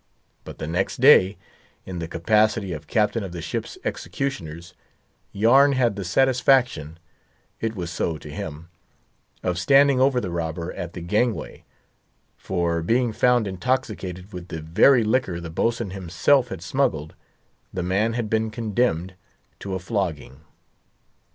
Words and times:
But 0.45 0.57
the 0.57 0.65
next 0.65 0.99
day, 0.99 1.37
in 1.85 1.99
the 1.99 2.07
capacity 2.07 2.73
of 2.73 2.87
captain 2.87 3.23
of 3.23 3.33
the 3.33 3.39
ship's 3.43 3.77
executioners, 3.85 4.73
Yarn 5.31 5.73
had 5.73 5.95
the 5.95 6.03
satisfaction 6.03 6.97
(it 7.59 7.75
was 7.75 7.91
so 7.91 8.17
to 8.17 8.27
him) 8.31 8.69
of 9.43 9.59
standing 9.59 10.01
over 10.01 10.19
the 10.19 10.31
robber 10.31 10.73
at 10.73 10.93
the 10.93 11.01
gangway; 11.01 11.65
for, 12.35 12.81
being 12.81 13.13
found 13.13 13.45
intoxicated 13.45 14.33
with 14.33 14.47
the 14.47 14.61
very 14.63 15.03
liquor 15.03 15.39
the 15.39 15.51
boatswain 15.51 15.91
himself 15.91 16.47
had 16.47 16.63
smuggled, 16.63 17.13
the 17.71 17.83
man 17.83 18.13
had 18.13 18.27
been 18.27 18.49
condemned 18.49 19.13
to 19.59 19.75
a 19.75 19.79
flogging. 19.79 20.41